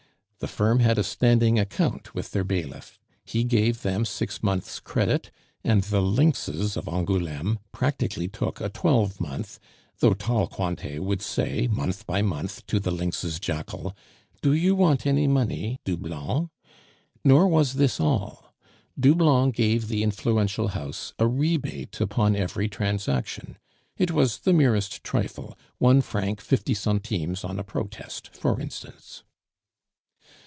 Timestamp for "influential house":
20.01-21.13